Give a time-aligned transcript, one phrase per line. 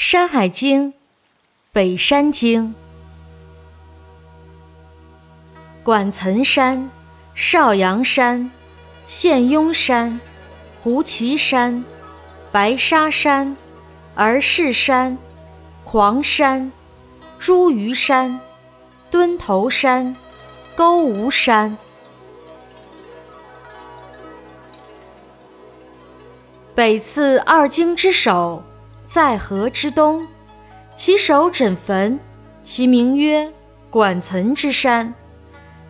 [0.00, 0.92] 山海经·
[1.72, 2.72] 北山经。
[5.82, 6.88] 管岑山、
[7.34, 8.48] 少阳山、
[9.08, 10.20] 献雍山、
[10.84, 11.84] 胡岐山、
[12.52, 13.56] 白沙山、
[14.14, 15.18] 儿氏山、
[15.84, 16.70] 狂山、
[17.40, 18.40] 茱萸山、
[19.10, 20.14] 墩头山、
[20.76, 21.76] 钩吴山。
[26.72, 28.67] 北次二经之首。
[29.08, 30.26] 在河之东，
[30.94, 32.20] 其首枕坟，
[32.62, 33.50] 其名曰
[33.88, 35.14] 管岑之山。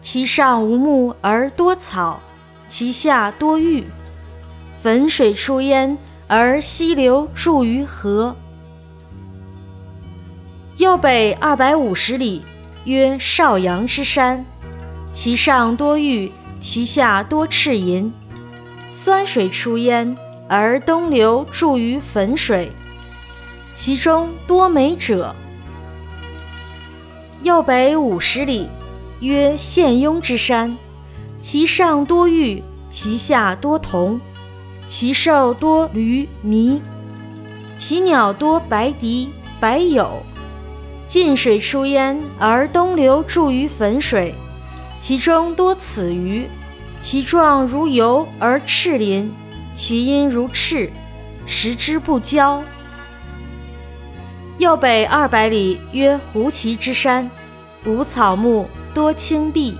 [0.00, 2.20] 其上无木而多草，
[2.66, 3.84] 其下多玉。
[4.82, 5.96] 汾水出焉，
[6.26, 8.34] 而溪流注于河。
[10.78, 12.42] 右北二百五十里，
[12.84, 14.44] 曰少阳之山。
[15.12, 18.12] 其上多玉，其下多赤银。
[18.90, 20.16] 酸水出焉，
[20.48, 22.72] 而东流注于汾水。
[23.84, 25.36] 其中多美者，
[27.42, 28.66] 右北五十里，
[29.20, 30.74] 曰献雍之山。
[31.38, 34.18] 其上多玉，其下多铜。
[34.86, 36.80] 其兽多驴麋，
[37.76, 39.28] 其鸟多白狄
[39.60, 40.22] 白鼬。
[41.06, 44.34] 晋水出焉，而东流注于汾水。
[44.98, 46.48] 其中多此鱼，
[47.02, 49.30] 其状如游而赤鳞，
[49.74, 50.90] 其音如赤，
[51.44, 52.64] 食之不交。
[54.58, 57.28] 右北二百里，曰胡岐之山，
[57.84, 59.76] 无草木，多青碧。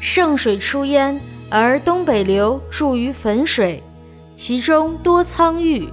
[0.00, 3.82] 盛水出焉，而东北流注于汾水，
[4.34, 5.88] 其中多苍玉。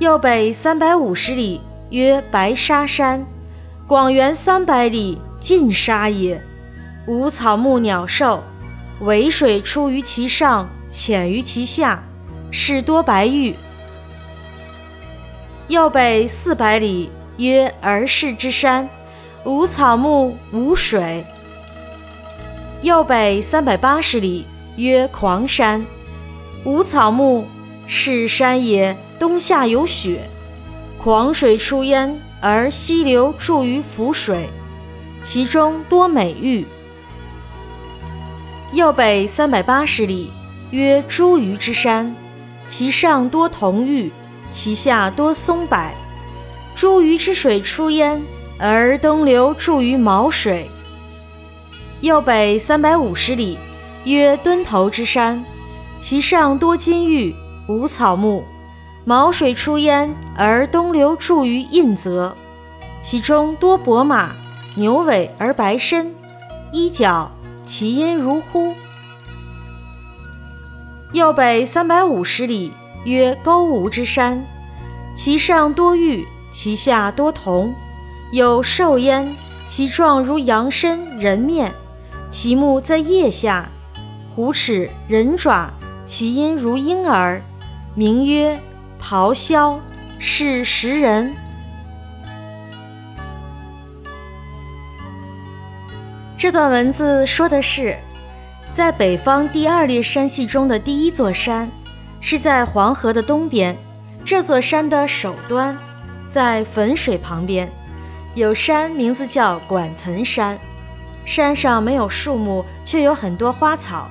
[0.00, 3.24] 右北三百五十里，曰白沙山，
[3.86, 6.40] 广元三百里，尽沙也，
[7.06, 8.42] 无草木鸟兽，
[9.02, 12.02] 尾水出于其上，浅于其下，
[12.50, 13.54] 是多白玉。
[15.72, 18.86] 右北四百里，曰儿氏之山，
[19.42, 21.24] 无草木，无水。
[22.82, 24.44] 右北三百八十里，
[24.76, 25.82] 曰狂山，
[26.64, 27.46] 无草木，
[27.86, 28.94] 是山也。
[29.18, 30.28] 冬夏有雪，
[31.02, 34.50] 狂水出焉，而溪流注于浮水，
[35.22, 36.66] 其中多美玉。
[38.72, 40.30] 右北三百八十里，
[40.70, 42.14] 曰茱萸之山，
[42.68, 44.12] 其上多铜玉。
[44.52, 45.78] 其下多松柏，
[46.76, 48.22] 茱萸之水出焉，
[48.58, 50.70] 而东流注于毛水。
[52.02, 53.56] 右北三百五十里，
[54.04, 55.42] 曰敦头之山，
[55.98, 57.34] 其上多金玉，
[57.66, 58.44] 无草木，
[59.04, 62.36] 毛水出焉，而东流注于印泽，
[63.00, 64.32] 其中多伯马，
[64.76, 66.14] 牛尾而白身，
[66.72, 67.32] 衣角，
[67.64, 68.74] 其音如呼。
[71.12, 72.72] 右北三百五十里。
[73.04, 74.44] 曰勾吴之山，
[75.14, 77.74] 其上多玉，其下多铜，
[78.32, 79.34] 有兽焉，
[79.66, 81.72] 其状如羊身人面，
[82.30, 83.68] 其目在腋下，
[84.34, 85.72] 虎齿人爪，
[86.04, 87.42] 其音如婴儿，
[87.94, 88.58] 名曰
[89.00, 89.80] 咆哮，
[90.18, 91.34] 是食人。
[96.38, 97.96] 这段文字说的是，
[98.72, 101.70] 在北方第二列山系中的第一座山。
[102.22, 103.76] 是在黄河的东边，
[104.24, 105.76] 这座山的首端
[106.30, 107.70] 在汾水旁边，
[108.34, 110.58] 有山名字叫管岑山。
[111.26, 114.08] 山上没有树木，却有很多花草。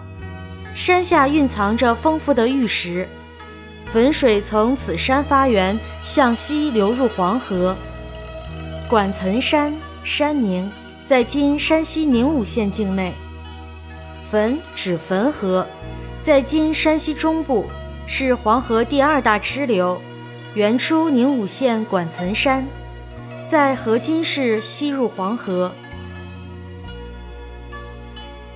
[0.76, 3.08] 山下蕴藏着丰富的玉石。
[3.92, 7.76] 汾水从此山发源，向西流入黄河。
[8.88, 9.74] 管岑山
[10.04, 10.70] 山名
[11.08, 13.14] 在今山西宁武县境内。
[14.30, 15.66] 汾指汾河，
[16.22, 17.66] 在今山西中部。
[18.07, 20.01] 是黄河第二大支流，
[20.53, 22.67] 源出宁武县管岑山，
[23.47, 25.72] 在河津市西入黄河。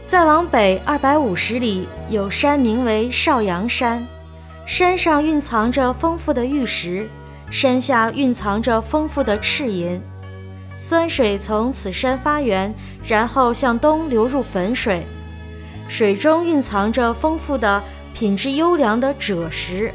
[0.05, 4.05] 再往北二百五十里，有山名为少阳山，
[4.65, 7.09] 山上蕴藏着丰富的玉石，
[7.49, 10.01] 山下蕴藏着丰富的赤银。
[10.77, 12.73] 酸水从此山发源，
[13.07, 15.05] 然后向东流入汾水，
[15.87, 17.81] 水中蕴藏着丰富的。
[18.15, 19.93] 品质优良的赭石，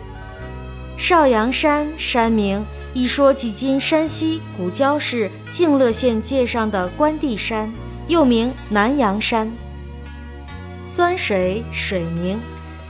[0.99, 2.63] 少阳山山名
[2.93, 7.73] 一说即今山西古交市静乐县界上的关帝山，
[8.09, 9.51] 又名南阳山。
[10.85, 12.39] 酸水水名，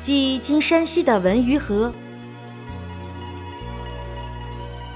[0.01, 1.93] 即今山西的文榆河。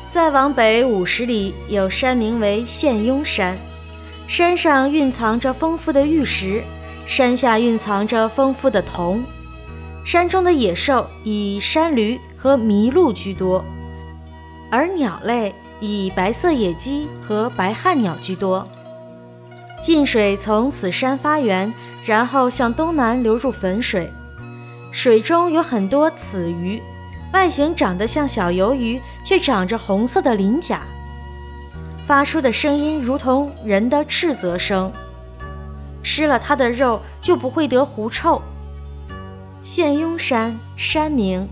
[0.08, 3.56] 再往北五十里，有山名为献雍山，
[4.26, 6.64] 山上蕴藏着丰富的玉石，
[7.06, 9.22] 山下蕴藏着丰富的铜。
[10.04, 13.64] 山中的野兽以山驴和麋鹿居多，
[14.70, 18.68] 而鸟类以白色野鸡和白旱鸟居多。
[19.82, 21.72] 晋水从此山发源，
[22.04, 24.10] 然后向东南流入汾水，
[24.92, 26.82] 水中有很多此鱼，
[27.32, 30.82] 外形长得像小鱿鱼，却长着红色的鳞甲，
[32.06, 34.92] 发出的声音如同人的斥责声。
[36.02, 38.42] 吃了它的肉就不会得狐臭。
[39.64, 41.48] 现雍山山名，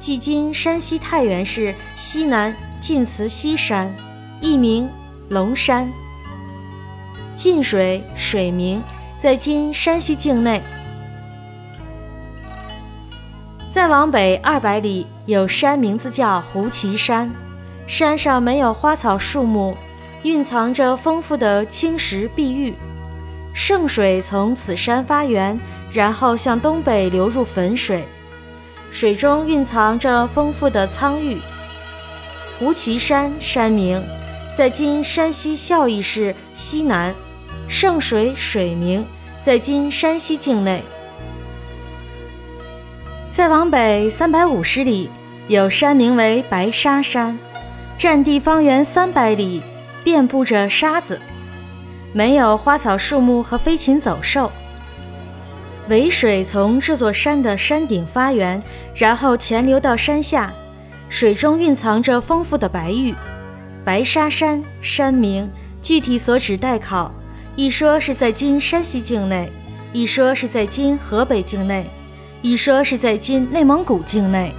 [0.00, 3.94] 即今山西太原市西南晋祠西山，
[4.40, 4.90] 一名
[5.28, 5.88] 龙山。
[7.36, 8.82] 晋水水名，
[9.16, 10.60] 在今山西境内。
[13.70, 17.30] 再往北二百里有山，名字叫胡岐山，
[17.86, 19.76] 山上没有花草树木，
[20.24, 22.74] 蕴藏着丰富的青石碧玉。
[23.54, 25.60] 圣水从此山发源，
[25.92, 28.04] 然后向东北流入汾水，
[28.90, 31.38] 水中蕴藏着丰富的苍玉。
[32.58, 34.02] 胡岐山山名，
[34.56, 37.14] 在今山西孝义市西南。
[37.68, 39.04] 圣水水名，
[39.42, 40.82] 在今山西境内。
[43.30, 45.08] 再往北三百五十里，
[45.48, 47.38] 有山名为白沙山，
[47.98, 49.62] 占地方圆三百里，
[50.04, 51.20] 遍布着沙子。
[52.12, 54.52] 没有花草树木和飞禽走兽。
[55.88, 58.62] 尾水从这座山的山顶发源，
[58.94, 60.52] 然后潜流到山下，
[61.08, 63.12] 水中蕴藏着丰富的白玉。
[63.84, 65.50] 白沙山山名，
[65.82, 67.12] 具体所指待考。
[67.56, 69.50] 一说是在今山西境内，
[69.92, 71.84] 一说是在今河北境内，
[72.40, 74.54] 一说是在今内蒙古境内。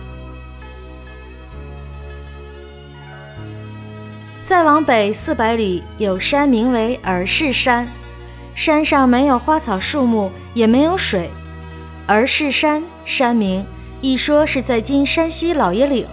[4.44, 7.88] 再往北四百里有山，名为尔氏山，
[8.56, 11.30] 山上没有花草树木，也没有水。
[12.06, 13.66] 而是山山名，
[14.02, 16.06] 一说是在今山西老爷岭。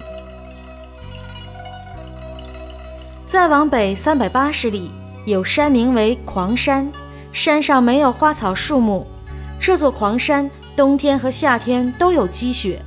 [3.26, 4.90] 再往北三百八十里
[5.26, 6.90] 有山，名为狂山，
[7.32, 9.06] 山上没有花草树木。
[9.58, 12.81] 这座狂山冬天和夏天都有积雪。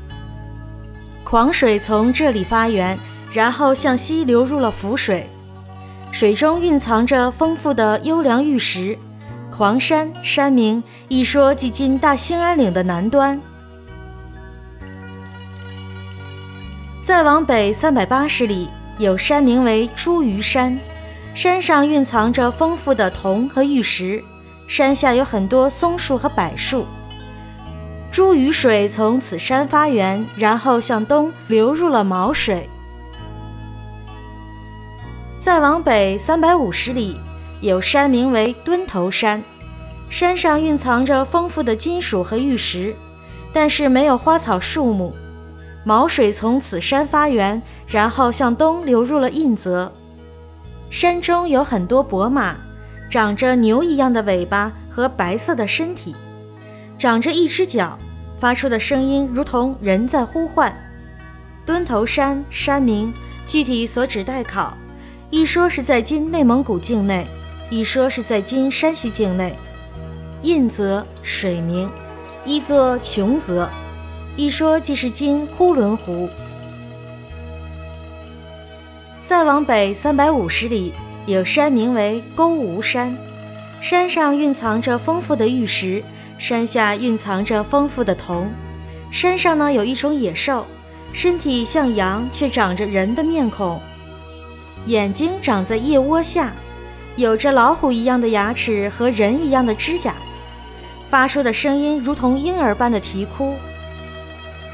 [1.23, 2.97] 狂水从这里发源，
[3.31, 5.29] 然后向西流入了涪水。
[6.11, 8.97] 水中蕴藏着丰富的优良玉石，
[9.55, 13.39] 黄山山名，一说即今大兴安岭的南端。
[16.99, 18.67] 再往北三百八十里，
[18.97, 20.79] 有山名为茱萸山，
[21.35, 24.23] 山上蕴藏着丰富的铜和玉石，
[24.67, 26.87] 山下有很多松树和柏树。
[28.11, 32.67] 茱萸水从此山发源，然后向东流入了毛水。
[35.37, 37.19] 再往北三百五十里，
[37.63, 39.41] 有山名为墩头山，
[40.09, 42.93] 山上蕴藏着丰富的金属和玉石，
[43.53, 45.13] 但是没有花草树木。
[45.85, 49.93] 毛水从此山发源，然后向东流入了印泽。
[50.89, 52.57] 山中有很多伯马，
[53.09, 56.13] 长着牛一样的尾巴和白色的身体，
[56.99, 57.97] 长着一只脚，
[58.41, 60.75] 发出的声音如同人在呼唤。
[61.65, 63.13] 墩头山山名，
[63.47, 64.75] 具体所指待考。
[65.29, 67.25] 一说是在今内蒙古境内，
[67.69, 69.55] 一说是在今山西境内。
[70.43, 71.89] 印泽水名，
[72.45, 73.69] 一作琼泽，
[74.35, 76.29] 一说即是今呼伦湖。
[79.23, 80.91] 再往北三百五十里，
[81.25, 83.17] 有山名为勾吴山，
[83.81, 86.03] 山上蕴藏着丰富的玉石，
[86.37, 88.51] 山下蕴藏着丰富的铜。
[89.09, 90.65] 山上呢有一种野兽，
[91.13, 93.79] 身体像羊，却长着人的面孔。
[94.87, 96.51] 眼睛长在腋窝下，
[97.15, 100.15] 有着老虎一样的牙齿和人一样的指甲，
[101.09, 103.55] 发出的声音如同婴儿般的啼哭。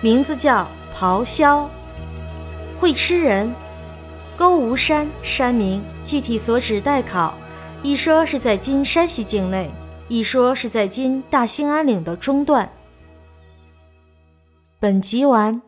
[0.02, 0.68] 名字叫
[0.98, 1.70] 咆哮，
[2.80, 3.54] 会吃人。
[4.38, 7.34] 勾吴山山名，具体所指待考。
[7.84, 9.70] 一说是在今山西境内，
[10.08, 12.70] 一说是在今大兴安岭的中段。
[14.80, 15.62] 本集完。